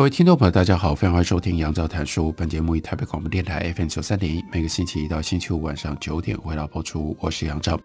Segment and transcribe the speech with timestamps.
[0.00, 2.32] 各位听众朋友，大家好，非常欢迎收听杨照谈书。
[2.32, 7.14] 本节目以台北广播电台 FM 九三点一，每个星期一到星期五晚上九点为大家播出。
[7.20, 7.78] 我是杨照。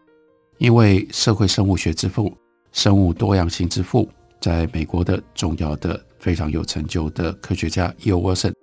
[0.57, 2.33] 因为社会生物学之父、
[2.71, 4.07] 生物多样性之父，
[4.39, 8.17] 在美国的重要的、非常有成就的科学家 E.O.
[8.17, 8.53] Wilson，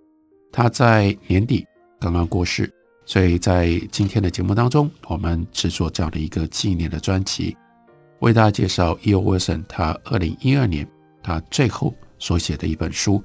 [0.50, 1.66] 他在年底
[2.00, 2.72] 刚刚过世，
[3.04, 7.54] 所以在今天的节目当中，我们制作这样的一个纪念的专辑，
[8.20, 9.20] 为大家介绍 E.O.
[9.20, 10.88] Wilson 他二零一二年
[11.22, 13.22] 他最后所写的一本书。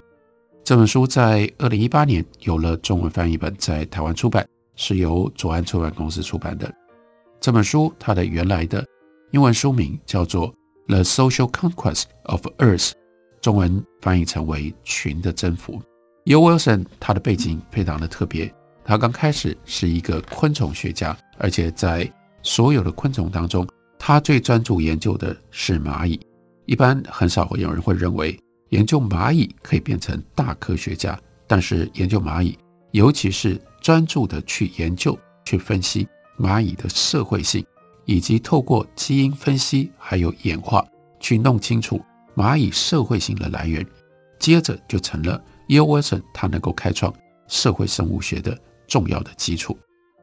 [0.68, 6.70] 这本书在二零一八年有了中文翻译本，在台湾出版，是由左岸出版公司出版的。
[7.40, 8.86] 这本书它的原来的
[9.32, 10.54] 英文书名叫做
[10.88, 12.90] 《The Social Conquest of Earth》，
[13.40, 15.76] 中文翻译成为《群的征服》。
[16.26, 16.42] E.O.
[16.42, 22.12] Wilson 他的背景非常的特别，他刚开始是一个昆虫学家，而且在
[22.44, 23.66] 所有的昆虫当中，
[23.98, 26.20] 他最专注研究的是蚂蚁。
[26.66, 28.38] 一般很少会有人会认为。
[28.70, 32.58] 研究蚂蚁可以变成大科学家，但是研究蚂蚁，
[32.92, 37.66] 尤其是专注的去研究、去分析蚂蚁的社会性，
[38.06, 40.86] 以及透过基因分析还有演化
[41.20, 42.02] 去弄清楚
[42.36, 43.86] 蚂蚁社会性的来源，
[44.38, 45.86] 接着就成了 E.O.
[45.86, 47.14] Wilson 他能够开创
[47.48, 49.78] 社会生物学的重要的基础。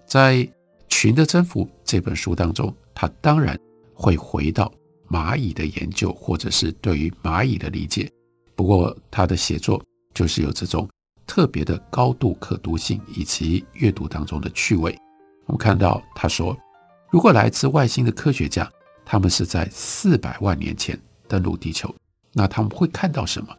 [0.06, 0.36] 在
[0.88, 3.58] 《群的征服》这本书当中，他当然
[3.94, 4.70] 会回到
[5.08, 8.10] 蚂蚁的研究，或者是对于蚂蚁的理解。
[8.56, 9.82] 不过，他的写作
[10.12, 10.88] 就是有这种
[11.26, 14.96] 特别的高度可读性以及阅读当中的趣味。
[15.46, 16.56] 我们看到他说，
[17.10, 18.70] 如果来自外星的科学家，
[19.04, 20.98] 他们是在四百万年前
[21.28, 21.94] 登陆地球，
[22.32, 23.54] 那他们会看到什么？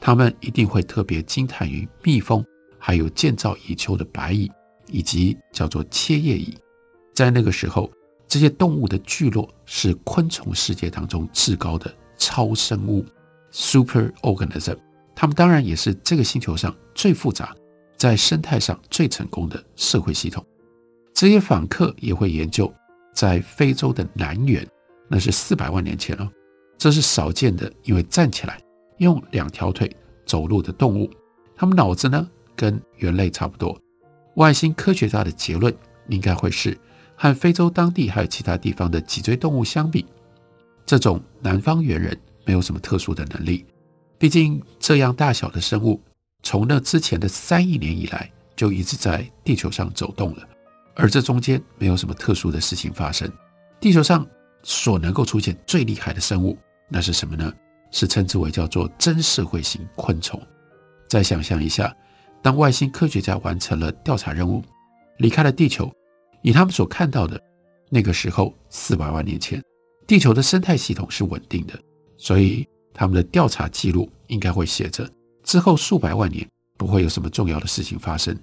[0.00, 2.44] 他们一定会特别惊叹于蜜蜂，
[2.78, 4.50] 还有建造蚁丘的白蚁，
[4.88, 6.56] 以及叫做切叶蚁。
[7.14, 7.90] 在那个时候，
[8.26, 13.04] 这些动物的聚落是昆虫世界当中至高的超生物。
[13.50, 14.76] Super organism，
[15.14, 17.54] 他们当然也是这个星球上最复杂，
[17.96, 20.44] 在生态上最成功的社会系统。
[21.12, 22.72] 这些访客也会研究，
[23.12, 24.66] 在非洲的南缘，
[25.08, 26.30] 那是四百万年前了，
[26.78, 28.60] 这是少见的，因为站起来
[28.98, 29.90] 用两条腿
[30.24, 31.10] 走路的动物。
[31.56, 33.78] 他们脑子呢跟人类差不多。
[34.36, 35.74] 外星科学家的结论
[36.08, 36.78] 应该会是，
[37.16, 40.06] 和非洲当地还有其他地方的脊椎动物相比，
[40.86, 42.18] 这种南方猿人。
[42.50, 43.64] 没有什么特殊的能力，
[44.18, 46.02] 毕竟这样大小的生物，
[46.42, 50.48] 从那之前的三亿年以来就一直在地球上走动了，
[50.96, 53.30] 而这中间没有什么特殊的事情发生。
[53.78, 54.26] 地球上
[54.64, 57.54] 所能够出现最厉害的生物，那是什么呢？
[57.92, 60.42] 是称之为叫做真社会型昆虫。
[61.08, 61.96] 再想象一下，
[62.42, 64.60] 当外星科学家完成了调查任务，
[65.18, 65.88] 离开了地球，
[66.42, 67.40] 以他们所看到的，
[67.88, 69.62] 那个时候四百万年前，
[70.04, 71.80] 地球的生态系统是稳定的。
[72.20, 75.10] 所以他们的调查记录应该会写着：
[75.42, 78.38] 之后数百万年不会有什么重要的事情发生。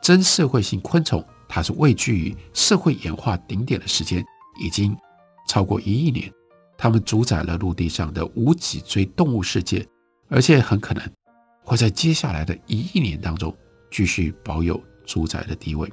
[0.00, 4.24] 真社会性昆虫，它是位居于社会演化顶点的时间
[4.60, 4.96] 已经
[5.48, 6.32] 超过一亿年。
[6.78, 9.84] 它们主宰了陆地上的无脊椎动物世界，
[10.28, 11.02] 而且很可能
[11.64, 13.52] 会在接下来的一亿年当中
[13.90, 15.92] 继续保有主宰的地位。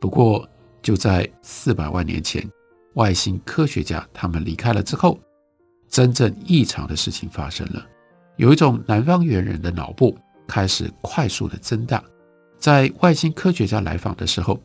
[0.00, 0.48] 不过
[0.80, 2.48] 就在四百万年前，
[2.94, 5.18] 外星科学家他们离开了之后。
[5.90, 7.84] 真正异常的事情发生了，
[8.36, 12.02] 有一种南方猿人的脑部开始快速的增大。
[12.58, 14.58] 在外星科学家来访的时候，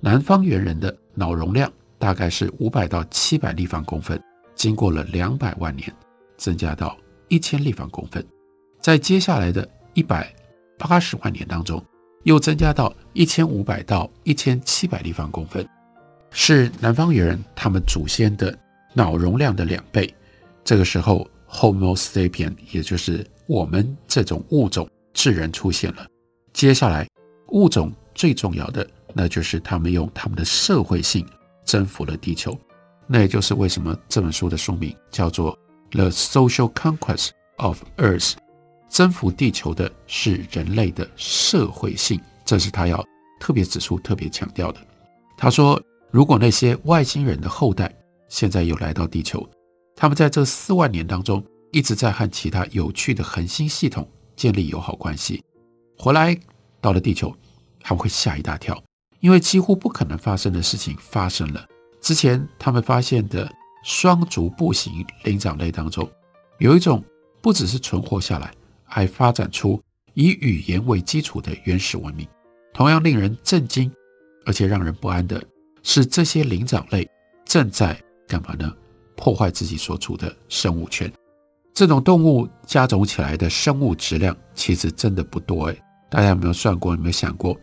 [0.00, 4.22] 南方猿人的脑容量大概是五百到七百立方公分，
[4.54, 5.90] 经过了两百万年，
[6.36, 6.96] 增加到
[7.28, 8.24] 一千立方公分。
[8.80, 10.30] 在接下来的一百
[10.76, 11.82] 八十万年当中，
[12.24, 15.66] 又增加到一千五百到一千七百立方公分，
[16.30, 18.56] 是南方猿人他们祖先的
[18.92, 20.12] 脑容量的两倍。
[20.68, 26.06] 这个时候，Homo sapien，也就是我们这种物种智人出现了。
[26.52, 27.08] 接下来，
[27.52, 31.26] 物种最重要的，那就是他们用他们的社会性
[31.64, 32.54] 征服了地球。
[33.06, 35.58] 那也就是为什么这本书的书名叫做
[35.96, 38.32] 《The Social Conquest of Earth》，
[38.90, 43.02] 征服地球的是人类的社会性，这是他要
[43.40, 44.78] 特别指出、特别强调的。
[45.34, 47.90] 他说，如果那些外星人的后代
[48.28, 49.48] 现在又来到地球，
[50.00, 55.42] 他们在这四万年当中一直在和其他有趣的恒星系统建立友好关系。
[55.98, 56.38] 回来
[56.80, 57.34] 到了地球，
[57.80, 58.80] 他们会吓一大跳，
[59.18, 61.66] 因为几乎不可能发生的事情发生了。
[62.00, 63.50] 之前他们发现的
[63.82, 66.08] 双足步行灵长类当中，
[66.60, 67.04] 有一种
[67.42, 68.52] 不只是存活下来，
[68.84, 69.82] 还发展出
[70.14, 72.24] 以语言为基础的原始文明。
[72.72, 73.90] 同样令人震惊，
[74.46, 75.42] 而且让人不安的
[75.82, 77.10] 是，这些灵长类
[77.44, 78.72] 正在干嘛呢？
[79.18, 81.12] 破坏自己所处的生物圈。
[81.74, 85.82] 这种动物加总起来的生物质量其实真的不多诶。
[86.08, 86.94] 大家有没有算过？
[86.94, 87.54] 有没有想过，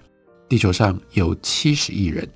[0.47, 2.29] 地球上有七十亿人，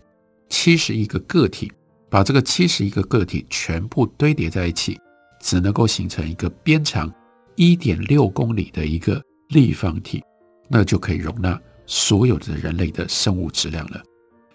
[0.49, 1.71] 七十亿个个体，
[2.09, 4.97] 把这个七十亿个个体全部堆叠在一起，
[5.41, 7.13] 只能够形成一个边长
[7.55, 10.23] 一点六公里的一个立方体，
[10.69, 11.59] 那就可以容纳。
[11.91, 13.99] 所有的人类的生物质量了，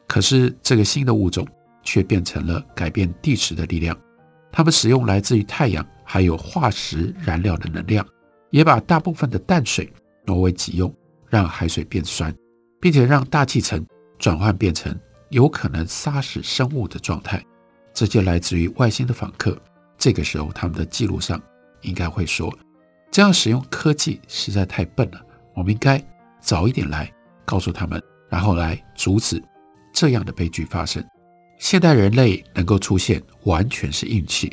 [0.06, 1.44] 可是这个新的物种
[1.82, 3.98] 却变成了改变地质的力量。
[4.56, 8.06] 它们使用来自于太阳还有化石燃料的能量，
[8.50, 9.92] 也把大部分的淡水
[10.24, 10.94] 挪为己用，
[11.28, 12.32] 让海水变酸，
[12.80, 13.84] 并且让大气层
[14.16, 14.96] 转换变成
[15.30, 17.44] 有可能杀死生物的状态。
[17.92, 19.60] 这些来自于外星的访客，
[19.98, 21.42] 这个时候他们的记录上
[21.82, 22.56] 应该会说：
[23.10, 25.20] 这样使用科技实在太笨了，
[25.56, 26.00] 我们应该
[26.40, 27.12] 早一点来。
[27.44, 29.42] 告诉他们，然后来阻止
[29.92, 31.04] 这样的悲剧发生。
[31.58, 34.52] 现代人类能够出现，完全是运气。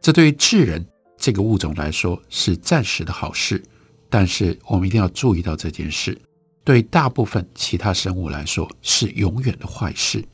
[0.00, 0.84] 这对于智人
[1.16, 3.62] 这个物种来说是暂时的好事，
[4.08, 6.20] 但是我们一定要注意到这件事，
[6.64, 10.24] 对大部分其他生物来说是永远的坏事。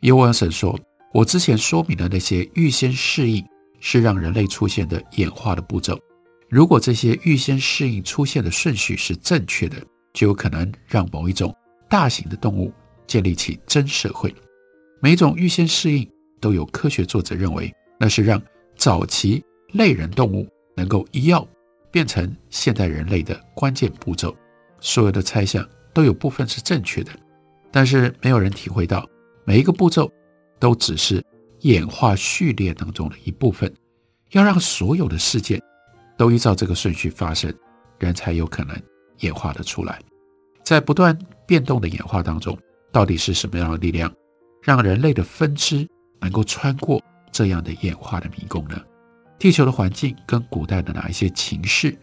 [0.00, 0.78] 尤文森说
[1.12, 3.44] ：“我之前说明的那些预先适应，
[3.80, 5.98] 是让人类出现的演化的步骤。
[6.48, 9.76] 如果这些预先适应出现的顺序是正确的。”
[10.14, 11.52] 就有可能让某一种
[11.90, 12.72] 大型的动物
[13.04, 14.32] 建立起真社会。
[15.00, 16.08] 每种预先适应
[16.40, 18.42] 都有科学作者认为，那是让
[18.76, 21.48] 早期类人动物能够一跃
[21.90, 24.34] 变成现代人类的关键步骤。
[24.80, 27.12] 所有的猜想都有部分是正确的，
[27.70, 29.08] 但是没有人体会到
[29.44, 30.10] 每一个步骤
[30.58, 31.24] 都只是
[31.60, 33.72] 演化序列当中的一部分。
[34.30, 35.60] 要让所有的事件
[36.18, 37.52] 都依照这个顺序发生，
[37.98, 38.76] 人才有可能。
[39.20, 40.02] 演化的出来，
[40.64, 41.16] 在不断
[41.46, 42.58] 变动的演化当中，
[42.90, 44.12] 到底是什么样的力量，
[44.64, 45.86] 让人类的分支
[46.20, 47.00] 能够穿过
[47.30, 48.80] 这样的演化的迷宫呢？
[49.38, 51.94] 地球的环境跟古代的哪一些情势，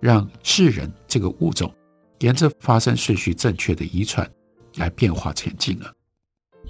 [0.00, 1.74] 让智人这个物种
[2.18, 4.30] 沿着发生顺序正确的遗传
[4.76, 5.86] 来变化前进呢？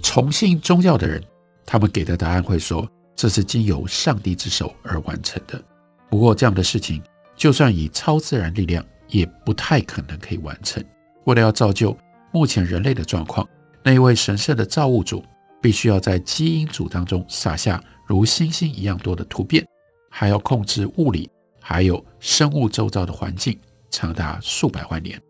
[0.01, 1.21] 崇信宗教的人，
[1.65, 5.61] 他们给的答案会说，这是经由上帝之手而完成的。
[6.09, 7.03] 不过，这样的事情，
[7.35, 10.81] 就算以超自然力量，也不太可能可以完成。
[11.25, 11.95] 为了要造就
[12.31, 13.47] 目前人类的状况，
[13.83, 15.23] 那一位神圣的造物主
[15.61, 19.65] 必须要在基因组当中撒下如星星一样多的突变，
[20.09, 21.29] 还要控制物理
[21.59, 23.57] 还有生物周遭的环境，
[23.89, 25.21] 长达数百万年，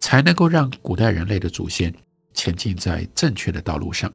[0.00, 1.92] 才能够让古代人类的祖先
[2.32, 4.10] 前进在正确的道路上。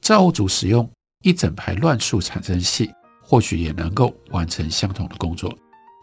[0.00, 0.90] 造物主使用
[1.22, 2.90] 一整排乱数产生器，
[3.22, 5.54] 或许也能够完成相同的工作。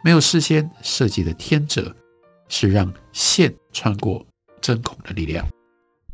[0.03, 1.93] 没有事先设计的天择。
[2.49, 4.25] 是让线穿过
[4.61, 5.45] 针孔的力量。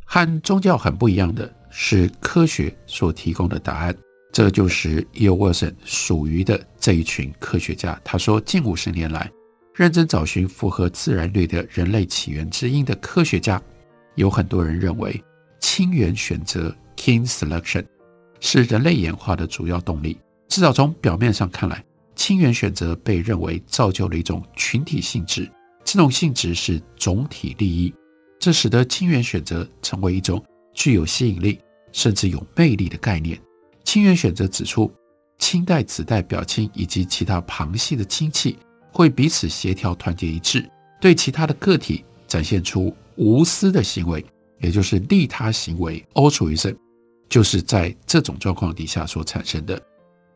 [0.04, 3.94] 和宗教很不一样的是科学所提供的答案。
[4.32, 5.36] 这就是 E.O.
[5.36, 8.00] Wilson 属于的这一群科学家。
[8.04, 9.30] 他说，近五十年来，
[9.76, 13.62] 认真找寻符合自然律的人类起源之因的科学家，
[14.16, 15.24] 有很多人认为
[15.60, 17.86] 亲缘选择 （kin selection）
[18.40, 20.18] 是人类演化的主要动力。
[20.48, 21.84] 至少从表面上看来，
[22.16, 25.48] 亲缘选择被认为造就了一种群体性质。
[25.84, 27.94] 这种性质是总体利益，
[28.40, 31.60] 这使得亲缘选择成为一种具有吸引力
[31.94, 33.40] 甚至有魅力的概念。
[33.86, 34.92] 亲缘选择指出，
[35.40, 38.58] 亲代、子代表亲以及其他旁系的亲戚
[38.92, 40.70] 会彼此协调、团结一致，
[41.00, 44.26] 对其他的个体展现出无私的行为，
[44.60, 46.76] 也就是利他行为 （altruism），
[47.30, 49.82] 就是在这种状况底下所产生的。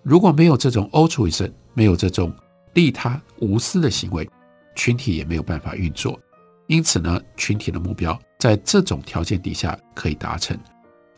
[0.04, 2.34] 如果没有这种 altruism，没有这种
[2.74, 4.30] 利他无私的行为，
[4.76, 6.20] 群体也没有办法运作，
[6.68, 10.58] 因此呢，群体的目标在这种条件底下可以达成。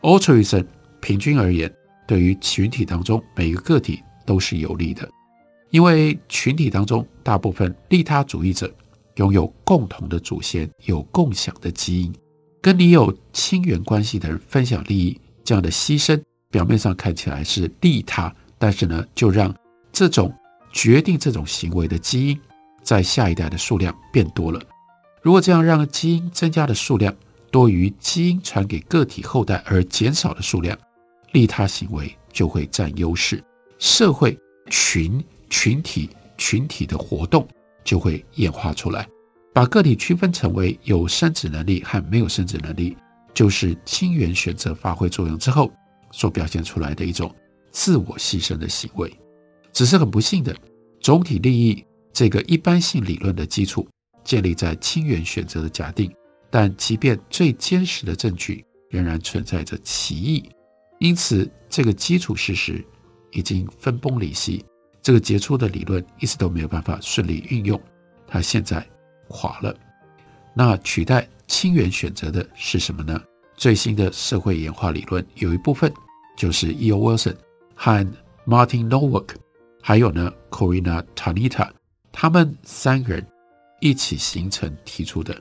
[0.02, 0.64] Altruism
[1.00, 1.72] 平均而言，
[2.06, 5.08] 对于群体当中每一个个体都是有利的，
[5.70, 8.72] 因为群体当中大部分利他主义者
[9.16, 12.14] 拥有共同的祖先，有共享的基因，
[12.62, 19.54] 跟你有亲缘关系的人分享利益，这样的牺牲表面上看起来是利他，但是呢，就让
[19.92, 20.32] 这种
[20.72, 22.40] 决定这种行为的基因。
[22.82, 24.58] 在下一代的数量变多了，
[25.20, 27.14] 如果这样让基因增加的数量
[27.50, 30.78] 多于基因传给个体后代而减少的数量，
[31.32, 33.42] 利他行为就会占优势，
[33.78, 34.38] 社会
[34.68, 37.46] 群群体群体的活动
[37.84, 39.06] 就会演化出来，
[39.52, 42.96] 把个体区分成为有生殖能力和没有生殖能力，
[43.34, 45.72] 就是亲缘选择发挥作用之后
[46.12, 47.34] 所表现出来的一种
[47.70, 49.12] 自我牺牲的行为。
[49.72, 50.56] 只是很不幸的，
[51.00, 53.88] 总体利益这个一般性理论的基础
[54.24, 56.12] 建立在亲缘选择的假定，
[56.50, 60.50] 但即便最坚实的证据仍然存在着歧义，
[60.98, 62.84] 因此这个基础事实
[63.30, 64.64] 已经分崩离析。
[65.02, 67.80] 这个杰出的理论一直都没有办法顺利运用，
[68.26, 68.86] 它现在
[69.28, 69.74] 垮了。
[70.52, 73.22] 那取代亲缘选择的是什么呢？
[73.56, 75.92] 最新的社会演化理论有一部分
[76.36, 76.98] 就是 E.O.
[76.98, 77.36] Wilson
[77.74, 78.06] 和
[78.46, 79.28] Martin Nowak，
[79.80, 81.70] 还有呢 Corina Tanita，
[82.10, 83.26] 他们三个人
[83.80, 85.40] 一起形成提出的。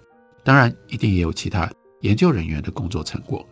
[0.50, 3.48] 当然，一定也有其他研究人员的工作成果。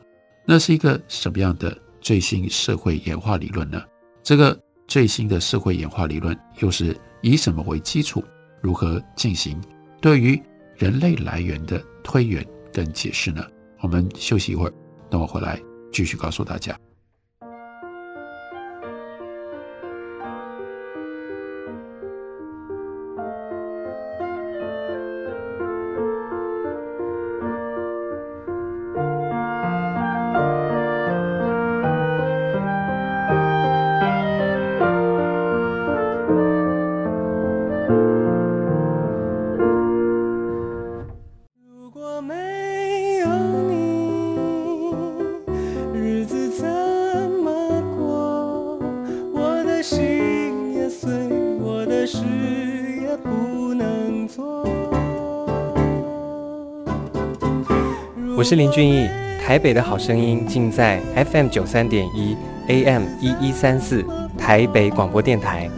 [0.48, 3.80] 那是一个什么样的最新社会演化理论呢？
[4.24, 4.60] 这个。
[4.88, 8.24] 最新的社会演化理论又是以什么为基础？
[8.62, 9.62] 如何进行
[10.02, 10.42] 对于
[10.76, 13.46] 人类来源的推演跟解释呢？
[13.82, 14.74] 我们休息一会儿，
[15.08, 15.62] 等我回来
[15.92, 16.76] 继续告诉大家。
[58.50, 59.10] 是林俊逸，
[59.46, 61.02] 台北的好声音尽在
[61.34, 62.34] FM 九三点一
[62.70, 64.06] AM 一一三四
[64.38, 65.70] 台北广播电台。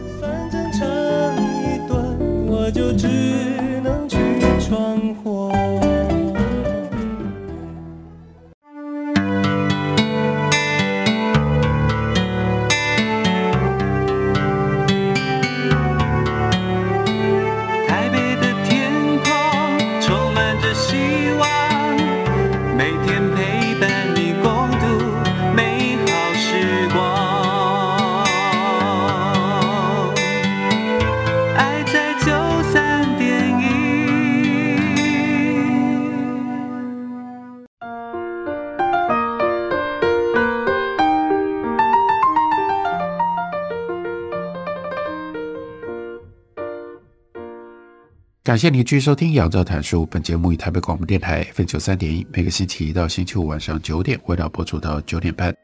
[48.50, 50.02] 感谢您继续收听《杨照谈书》。
[50.06, 55.54] 本节目以台北广播电台 FM 九三点一，每个星期一到星期五晚上九点，为大家播出到九点半。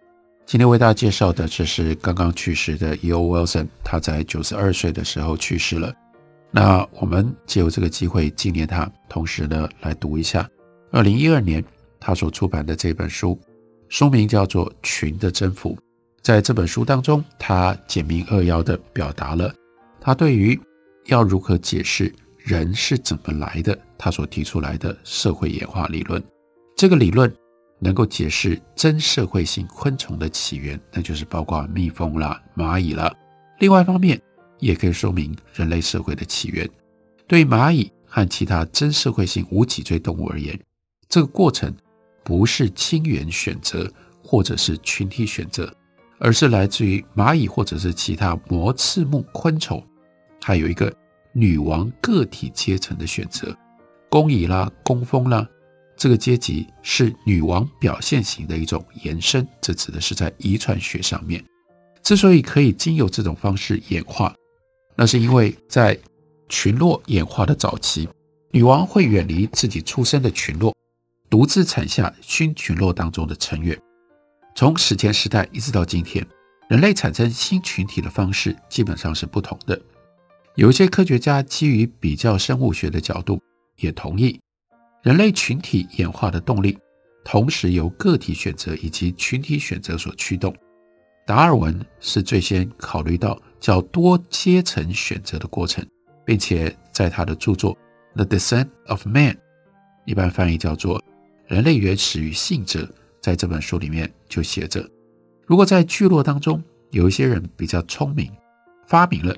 [0.44, 3.22] 今天为大家介绍的，这是刚刚去世的 E.O.
[3.22, 5.92] Wilson，他在九十二岁的时候去世了。
[6.52, 10.48] 那我们借由这个机会纪念他，同时呢，来读一下
[10.92, 11.64] 二零一二年
[11.98, 13.36] 他所出版的这本书，
[13.88, 15.74] 书名叫做《群的征服》。
[16.22, 19.52] 在这本书当中，他简明扼要地表达了
[20.00, 20.56] 他对于
[21.06, 22.14] 要如何解释。
[22.46, 23.76] 人是怎么来的？
[23.98, 26.22] 他所提出来的社会演化理论，
[26.76, 27.34] 这个理论
[27.80, 33.12] 能够解释真社会性昆虫的起源，那就是包括蜜蜂啦、蚂蚁啦。
[33.58, 34.22] 另外一方面，
[34.60, 36.70] 也可以说明人类社会的起源。
[37.26, 40.56] 对蚂蚁和其他真社会性无脊椎动物而言，
[41.08, 41.74] 这个过程
[42.22, 45.68] 不是亲缘选择或者是群体选择，
[46.20, 49.84] 而是来自于蚂蚁或者是其他膜翅目昆虫，
[50.40, 50.94] 还有一个。
[51.38, 53.54] 女王个体阶层的选择，
[54.08, 55.46] 工蚁啦、工蜂啦，
[55.94, 59.46] 这个阶级是女王表现型的一种延伸。
[59.60, 61.44] 这指的是在遗传学上面，
[62.02, 64.34] 之所以可以经由这种方式演化，
[64.96, 65.98] 那是因为在
[66.48, 68.08] 群落演化的早期，
[68.50, 70.74] 女王会远离自己出生的群落，
[71.28, 73.78] 独自产下新群落当中的成员。
[74.54, 76.26] 从史前时代一直到今天，
[76.70, 79.78] 人类产生新群体的方式基本上是不同的。
[80.56, 83.38] 有一些科学家基于比较生物学的角度，
[83.76, 84.40] 也同意
[85.02, 86.78] 人类群体演化的动力，
[87.22, 90.54] 同时由个体选择以及群体选择所驱动。
[91.26, 95.86] 达尔文是最先考虑到较多阶层选择的过程，
[96.24, 97.74] 并且在他的著作
[98.14, 99.34] 《The Descent of Man》，
[100.06, 100.98] 一般翻译叫做
[101.46, 102.80] 《人类原始与性者》，
[103.20, 104.88] 在这本书里面就写着：
[105.46, 108.32] 如果在聚落当中有一些人比较聪明，
[108.86, 109.36] 发明了。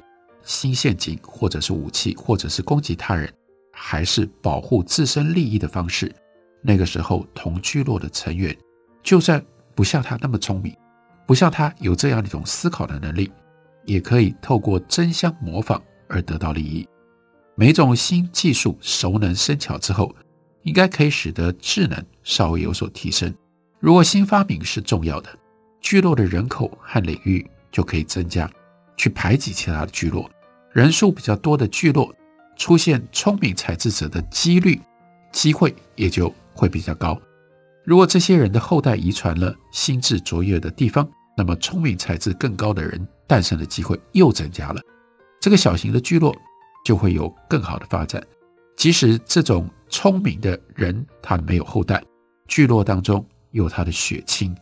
[0.49, 3.31] 新陷阱，或者是武器，或者是攻击他人，
[3.71, 6.11] 还是保护自身利益的方式。
[6.63, 8.57] 那个时候，同聚落的成员，
[9.03, 10.75] 就算不像他那么聪明，
[11.27, 13.31] 不像他有这样一种思考的能力，
[13.85, 16.89] 也可以透过争相模仿而得到利益。
[17.55, 20.15] 每种新技术熟能生巧之后，
[20.63, 23.33] 应该可以使得智能稍微有所提升。
[23.81, 25.29] 如果新发明是重要的，
[25.83, 28.51] 聚落的人口和领域就可以增加，
[28.97, 30.29] 去排挤其他的聚落。
[30.73, 32.15] 人数比较多的聚落
[32.57, 34.81] 出现聪明才智者的几率、
[35.33, 37.19] 机会也就会比较高。
[37.85, 44.81] 如果这些人的后代遗传了心智卓越的地方，那么聪明才智更高的人诞生的机会又增加了。
[45.41, 46.37] 这个小型的聚落
[46.85, 48.23] 就会有更好的发展。
[48.77, 52.03] 即使这种聪明的人他没有后代，
[52.47, 54.55] 聚落当中有他的血亲。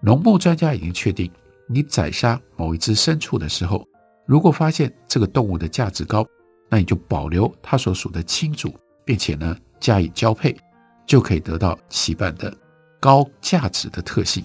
[0.00, 1.30] 农牧专家已经确定，
[1.68, 3.86] 你宰杀某一只牲畜的时候，
[4.26, 6.26] 如果发现这个动物的价值高，
[6.68, 10.56] 那你就保留它所属的亲族，并且呢加以交配。
[11.06, 12.52] 就可以得到其伴的
[12.98, 14.44] 高价值的特性。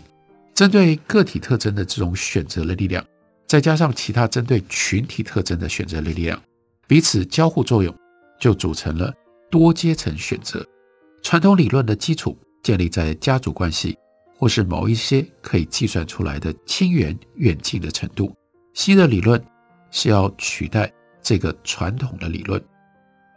[0.54, 3.04] 针对个体特征的这种选择的力量，
[3.48, 6.40] 再加上其他针对群体特征的选择的力量，
[6.88, 7.92] 彼此交互作用，
[8.40, 9.12] 就组成了
[9.50, 10.64] 多阶层选择。
[11.24, 13.98] 传统理论的基础建立在家族关系，
[14.38, 18.32] 或是某一些可以计算出来的亲缘远近的程度。
[18.76, 19.44] 新的理论
[19.92, 22.60] 是要取代这个传统的理论。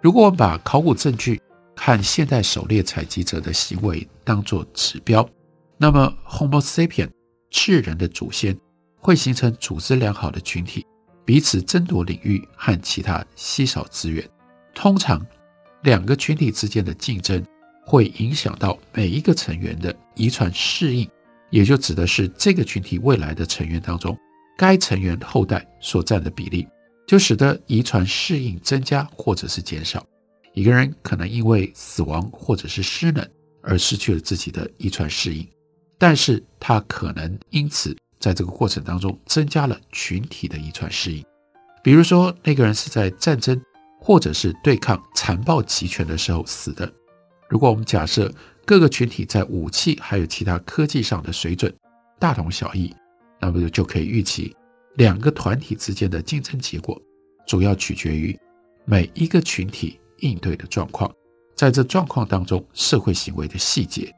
[0.01, 1.41] 如果我们把考古证据，
[1.77, 5.29] 看现代狩猎采集者的行为当作指标，
[5.77, 7.11] 那么 Homo sapien
[7.51, 8.57] 智人的祖先
[8.99, 10.87] 会形成组织良好的群体，
[11.25, 14.27] 彼此争夺领域和其他稀少资源。
[14.73, 15.21] 通常，
[15.83, 17.45] 两个群体之间的竞争
[17.85, 21.09] 会影响到每一个成员的遗传适应，
[21.51, 24.17] 也就指的是这个群体未来的成员当中，
[24.57, 26.67] 该成员后代所占的比例，
[27.07, 30.05] 就使得遗传适应增加或者是减少。
[30.53, 33.27] 一个人可能因为死亡或者是失能
[33.63, 35.47] 而失去了自己的遗传适应，
[35.99, 41.25] 但是他可能因此在这个过程当中增加了群体的遗传适应。
[41.83, 43.61] 比如说，那个人是在战争
[44.01, 46.91] 或者是对抗残暴集权的时候死的。
[47.49, 48.33] 如果我们假设
[48.65, 51.75] 各个群体在武器还有其他科技上的水准
[52.19, 52.95] 大同小异，
[53.53, 54.55] 那么就可以预期
[54.95, 57.01] 两个团体之间的竞争结果
[57.47, 58.39] 主要取决于
[58.85, 59.99] 每一个群体。
[60.21, 61.13] 应对的状况，
[61.55, 64.15] 在这状况当中，社会行为的细节，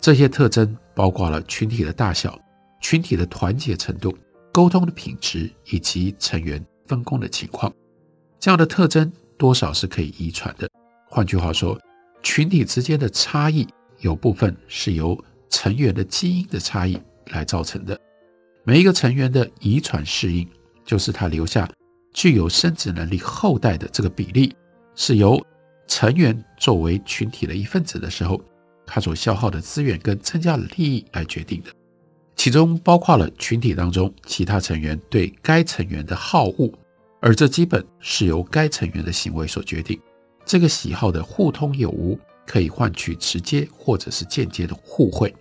[0.00, 2.38] 这些特征包括了群体的大小、
[2.80, 4.16] 群体的团结程度、
[4.52, 7.70] 沟通的品质以及成员分工的情况。
[8.38, 10.66] 这样的特征多少是可以遗传的。
[11.08, 11.78] 换句话说，
[12.22, 13.66] 群体之间的差异
[13.98, 16.98] 有部分是由成员的基因的差异
[17.32, 18.00] 来造成的。
[18.64, 20.46] 每一个成员的遗传适应，
[20.84, 21.68] 就是他留下
[22.12, 24.54] 具有生殖能力后代的这个比例。
[24.96, 25.42] 是由
[25.86, 28.38] 成员作为群体的一份子的时候，
[28.86, 31.70] 他所消耗的资源跟增加的利益来决定的，
[32.36, 36.70] 其中包括了群体当中其他成员对该成员的好恶，
[37.20, 39.98] 而这基本是由该成员的行为所决定。
[40.44, 45.34] 这个喜好的互通有无，可以换取直接或者是间接的互惠。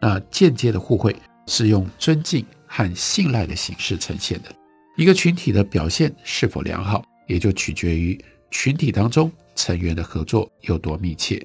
[0.00, 4.54] 那间接的互惠是用尊敬和信赖的形式呈现的。
[4.96, 8.18] 一个群体的表现是否良好，也就取决于。
[8.50, 11.44] 群体当中成员的合作有多密切，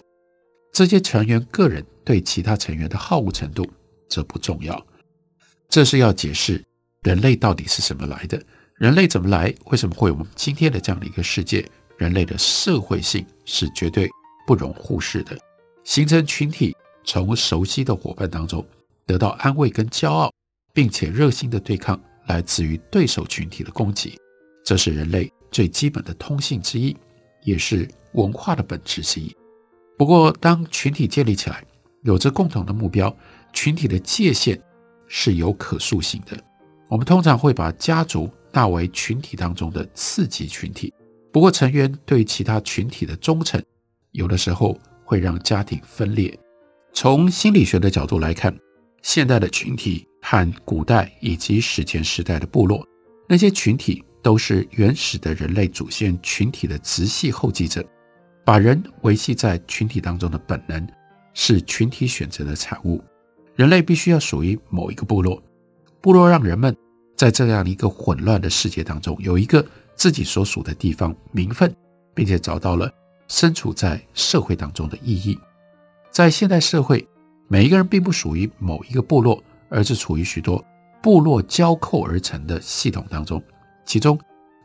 [0.71, 3.67] 这些成员个人对其他成员的好恶程度
[4.07, 4.85] 则不重要。
[5.67, 6.63] 这是要解释
[7.01, 8.39] 人类到底是什么来的，
[8.75, 11.67] 人类怎么来，为什么会有我们今天的这样的一个世界？
[11.97, 14.07] 人类的社会性是绝对
[14.45, 15.35] 不容忽视的。
[15.83, 18.63] 形成群体，从熟悉的伙伴当中
[19.09, 20.31] 得到安慰跟骄傲，
[20.71, 24.15] 并且热心的对抗来自于对手群体的攻击，
[24.63, 25.27] 这是人类。
[25.49, 26.95] 最基本的通性之一，
[27.41, 29.35] 也是文化的本质之一。
[29.97, 31.65] 不过，当群体建立起来，
[32.03, 33.11] 有着共同的目标，
[33.51, 34.61] 群体的界限
[35.07, 36.39] 是有可塑性的。
[36.87, 40.93] 我们通常会把家族纳为群体当中的次级群体。
[41.33, 43.59] 不过，成员对其他群体的忠诚，
[44.11, 46.37] 有的时候会让家庭分裂。
[46.93, 48.55] 从心理学的角度来看，
[49.01, 52.85] 现代的群体和古代以及史前时代的部落，
[53.27, 54.03] 那些群体。
[54.21, 57.81] 都是原始的人类祖先群体的直系后继者，
[58.43, 60.85] 把人维系在群体当中的本能
[61.33, 63.01] 是群体选择的产物。
[63.55, 65.41] 人类必须要属于某一个部落，
[66.01, 66.75] 部落让人们
[67.15, 71.73] 在这样一个混乱的世界当中有一个自己所属的地方名分，
[72.13, 72.91] 并且找到了
[73.29, 75.39] 身处在社会当中的意义。
[76.11, 77.07] 在现代社会，
[77.51, 80.63] 每一个人并不属于某一个部落，而是处于许多
[81.01, 83.41] 部落交扣而成的系统当中。
[83.85, 84.17] 其中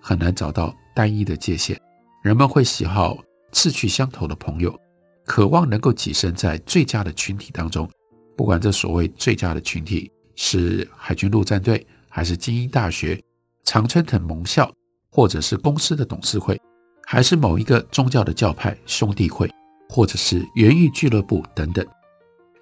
[0.02, 1.80] 很难找到单一的界限，
[2.22, 3.16] 人们会喜好
[3.50, 4.78] 志趣相投的朋友，
[5.24, 7.88] 渴望能够跻身在最佳的群体当中。
[8.36, 13.18] 不管这所谓最佳的群体是海军陆战队，还是精英大学，
[13.64, 14.70] 常春藤盟校，
[15.10, 16.60] 或者是公司的董事会，
[17.06, 19.50] 还是某一个宗教的教派兄弟会，
[19.88, 21.86] 或者是园艺俱乐部等等，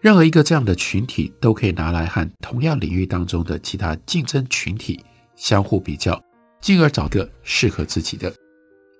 [0.02, 4.98] 任何一个这样的群体都可以拿来和同样领域当中的其他竞争群体
[5.36, 6.20] 相互比较，
[6.60, 8.34] 进而找个适合自己的。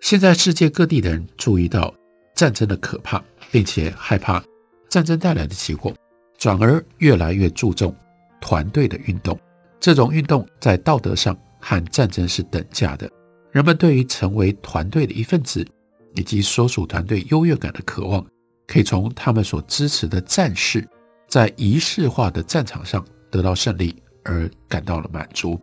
[0.01, 1.93] 现在世界各地的人注意到
[2.37, 4.41] 战争的可怕，并且害怕
[4.89, 5.93] 战争带来的结果，
[6.39, 7.93] 转而越来越注重
[8.41, 9.37] 团队的运动。
[9.81, 13.11] 这种运动在道德上和战争是等价的。
[13.51, 15.67] 人们对于成为团队的一份子，
[16.15, 18.25] 以及所属团队优越感的渴望，
[18.73, 20.89] 可以从他们所支持的战士
[21.29, 25.61] 在仪式化的战场上得到胜利而感到了满足。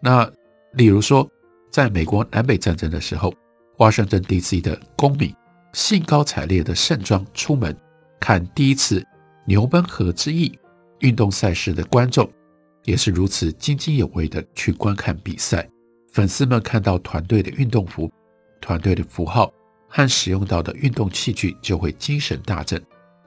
[0.00, 0.30] 那
[0.74, 1.28] 例如说，
[1.72, 3.34] 在美国南北战争的时候，
[3.76, 5.34] 华盛顿 DC 的公民
[5.72, 7.76] 兴高采烈地盛装出门
[8.20, 9.04] 看第一次
[9.44, 10.56] 牛奔河之役
[11.00, 12.30] 运动赛事的观众，
[12.84, 15.68] 也是如此津津有味地去观看比赛。
[16.12, 18.08] 粉丝们看到团队的运动服、
[18.60, 19.52] 团队的符号
[19.88, 22.78] 和使用到的运动器具，就会精神大振；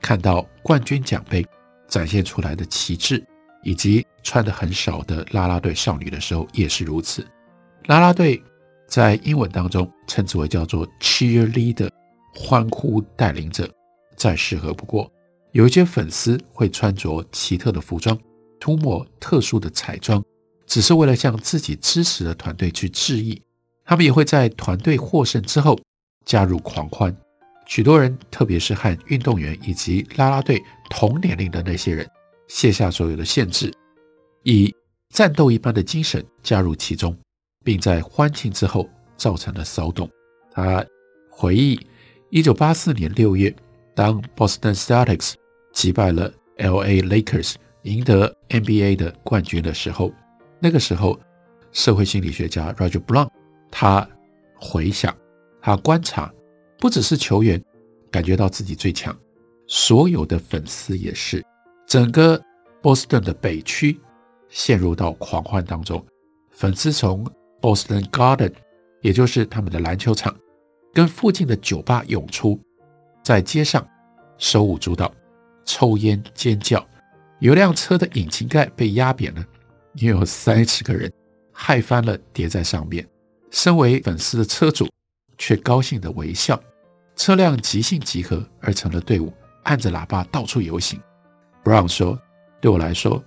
[0.01, 1.45] 看到冠军奖杯
[1.87, 3.23] 展现出来的旗帜，
[3.63, 7.25] 以及穿的很少的啦啦队少女的时候，也是如此。
[7.85, 8.41] 啦啦队
[8.87, 11.89] 在英文当中称之为叫做 cheerleader，
[12.35, 13.69] 欢呼带领者，
[14.15, 15.11] 再适合不过。
[15.51, 18.17] 有一些粉丝会穿着奇特的服装，
[18.59, 20.23] 涂抹特殊的彩妆。
[20.67, 23.41] 只是为了向自己支持的团队去致意，
[23.83, 25.75] 他们也会在团队获胜之后
[26.29, 27.15] 加入狂欢。
[27.65, 32.07] 许多人，特别是和运动员以及啦啦队同年龄的那些人，
[32.47, 33.73] 卸下所有的限制，
[34.43, 34.71] 以
[35.09, 37.17] 战斗一般的精神加入其中，
[37.63, 38.87] 并在欢庆之后
[39.17, 40.07] 造成了骚动。
[40.51, 40.85] 他
[41.31, 41.79] 回忆，
[42.29, 43.51] 一九八四年六月，
[43.95, 45.33] 当 Boston Celtics
[45.73, 50.13] 击败了 LA Lakers，赢得 NBA 的冠军的时候。
[50.59, 51.19] 那个时候，
[51.71, 53.29] 社会心理学家 Roger Brown，
[53.71, 54.07] 他
[54.59, 55.15] 回想，
[55.69, 56.33] 他观察，
[56.79, 57.63] 不只是球员
[58.09, 59.15] 感觉到自己最强，
[59.67, 61.45] 所有的粉丝也是，
[61.85, 62.41] 整个
[62.81, 63.99] 波士顿的北区
[64.47, 66.03] 陷入到狂欢当中，
[66.49, 67.23] 粉丝从
[67.61, 68.51] Boston Garden，
[69.01, 70.35] 也就是他们的篮球场，
[70.91, 72.59] 跟附近的酒吧涌出，
[73.23, 73.87] 在街上
[74.39, 75.13] 手舞足蹈、
[75.65, 76.83] 抽烟尖叫，
[77.37, 79.45] 有辆车的引擎盖被压扁了。
[79.93, 81.11] 也有三十个人
[81.51, 83.07] 害翻了，跌在上面。
[83.51, 84.87] 身为粉丝的车主
[85.39, 86.61] 却高兴地微笑。
[87.15, 91.01] 车辆即兴集合而成了队伍，按着喇叭到处游行。
[91.63, 92.17] Brown 说
[92.61, 93.21] ：“对我来说，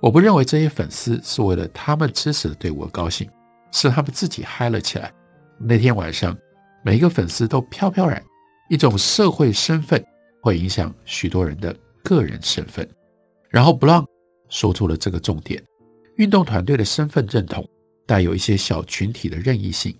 [0.00, 3.30] 我不认为这些粉丝是为了他们支持的队伍而高兴，
[3.72, 5.12] 是他们自己嗨了起来。
[5.56, 6.36] 那天晚上，
[6.82, 8.22] 每一个粉丝都飘飘然。
[8.68, 10.04] 一种社会身份
[10.42, 12.86] 会影响许多人的个人身份。”
[13.48, 14.04] 然后 Brown
[14.50, 15.62] 说出了这个重点。
[16.16, 17.66] 运动团队的身份认同
[18.04, 19.96] 带有一些小群体的任意性。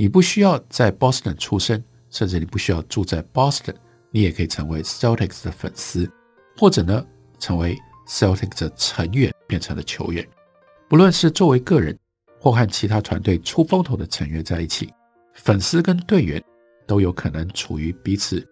[0.00, 3.74] 你不需要在 Boston 出生，甚至你不需要住在 Boston，
[4.10, 6.10] 你也可以成为 Celtics 的粉丝，
[6.56, 7.06] 或者呢，
[7.38, 10.26] 成为 Celtics 的成员，变成了球员。
[10.88, 11.94] 不论是作为个人，
[12.40, 14.90] 或和其他团队出风头的成员在一起，
[15.34, 16.42] 粉丝跟队员
[16.86, 18.42] 都有可能处于彼此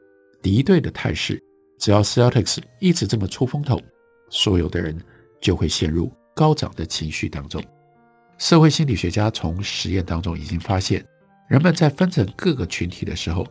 [0.43, 1.43] 敌对的态势。
[1.79, 3.81] 只要 Celtics 一直这么出风头，
[4.29, 4.95] 所有的人
[5.41, 6.13] 就会陷入。
[6.35, 7.65] 高涨的情绪当中，
[8.37, 11.03] 社会心理学家从实验当中已经发现，
[11.49, 13.47] 人们在分成各个群体的时候，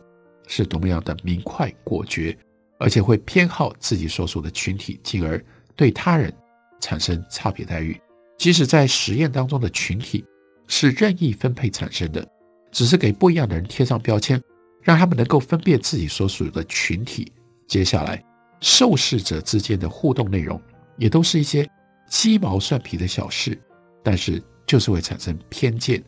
[0.46, 2.36] 是多么样的明快果决，
[2.78, 6.32] 而且会偏好自己所属的群体，进而对他人
[6.80, 8.00] 产生差别待遇。
[8.38, 10.24] 即使在实验当中的群体
[10.68, 12.24] 是任意分配产生的，
[12.70, 14.40] 只是给不一样的人贴上标签，
[14.80, 17.32] 让他们能够分辨自己所属的群体。
[17.66, 18.24] 接下来，
[18.60, 20.60] 受试者之间的互动内容
[20.96, 21.68] 也都是一些。
[22.08, 23.60] 鸡毛蒜皮的小事，
[24.02, 26.02] 但是就是会产生偏见。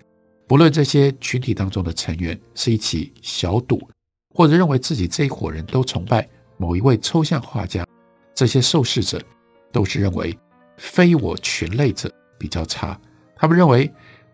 [0.50, 3.88] 不论这些群体当中的成员是一起小赌，
[4.34, 7.86] 或者认为自己这一伙人都崇拜某一位抽象画家，
[8.34, 9.22] 这些受试者
[9.70, 10.36] 都是认为
[10.76, 13.00] 非我群类者比较差。
[13.36, 13.88] 他们认为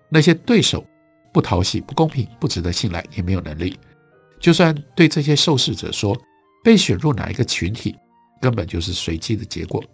[0.08, 0.82] 那些对手
[1.34, 3.78] 不讨喜、不公平、不值得信赖，也没有能力。
[4.40, 6.18] 就算对这些受试者说
[6.64, 7.94] 被选入哪一个群体，
[8.40, 9.84] 根本就是随机的结果。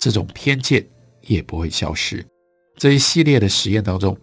[0.00, 0.82] 这种偏见。
[1.20, 2.24] 也不会消失。
[2.76, 4.16] 这一系列的实验当中，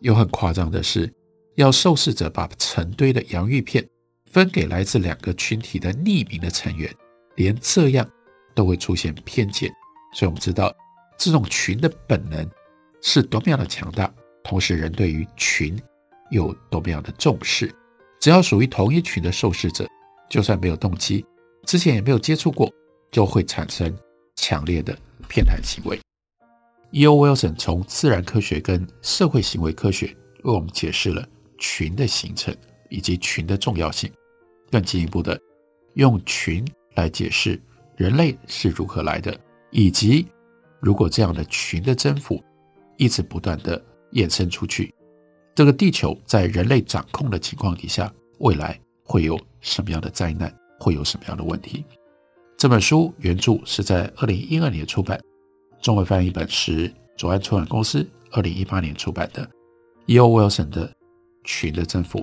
[0.00, 1.12] 又很夸张的是，
[1.56, 3.86] 要受试者把成堆的洋芋片
[4.30, 6.92] 分给来自两个群体的匿名的成员，
[7.36, 8.08] 连这样
[8.54, 9.70] 都会出现偏见。
[10.14, 10.74] 所以我们知道，
[11.18, 12.48] 这种群的本能
[13.02, 15.78] 是多么样的强大，同时人对于群
[16.30, 17.74] 有多么样的重视。
[18.20, 19.86] 只要属于同一群的受试者，
[20.28, 21.24] 就算没有动机，
[21.64, 22.72] 之前也没有接触过，
[23.10, 23.96] 就会产生
[24.36, 24.96] 强烈的
[25.28, 25.98] 偏袒行为。
[26.92, 27.14] E.O.
[27.14, 30.06] Wilson 从自然科学跟社会行为科学
[30.44, 31.26] 为我们解释了
[31.58, 32.54] 群的形成
[32.88, 34.10] 以及群的重要性，
[34.70, 35.38] 更进一步的
[35.94, 37.60] 用群来解释
[37.96, 39.38] 人类是如何来的，
[39.70, 40.26] 以及
[40.80, 42.42] 如果这样的群的增幅
[42.96, 44.94] 一直不断的延伸出去，
[45.54, 51.84] 这个地球在人类掌控的情况底下，未来会有什么样的灾难，会有什么样的问题？
[52.56, 55.20] 这本书原著是在二零一二年出版，
[55.80, 59.48] 中文翻译本是左岸出版公司二零一八年出版的。
[60.06, 60.26] E.O.
[60.28, 60.88] Wilson 的
[61.44, 62.20] 《群的政府》，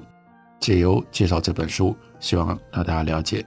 [0.60, 3.46] 借由介绍这本书，希望让大家了解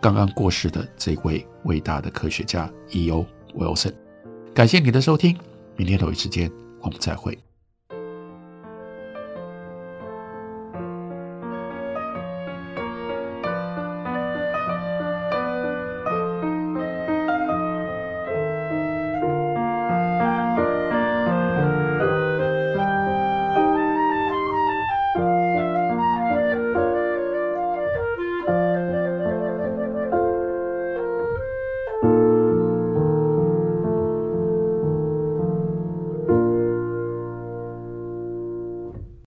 [0.00, 3.26] 刚刚过世的这位伟大的科学家 E.O.
[3.54, 3.92] Wilson。
[4.54, 5.36] 感谢你的收听，
[5.76, 7.36] 明天同一时间我们再会。